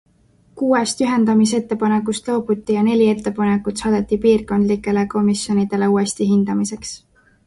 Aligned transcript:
Kuuest 0.59 1.01
ühendamisettepanekust 1.07 2.31
loobuti 2.31 2.77
ja 2.77 2.85
neli 2.87 3.09
ettepanekut 3.15 3.83
saadeti 3.83 4.19
piirkondlikele 4.23 5.05
komisjonidele 5.13 5.91
uuesti 5.97 6.29
hindamiseks. 6.31 6.95